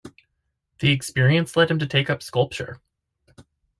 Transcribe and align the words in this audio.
The 0.79 0.89
experience 0.91 1.55
led 1.55 1.69
him 1.69 1.77
to 1.77 1.85
take 1.85 2.09
up 2.09 2.23
sculpture. 2.23 2.81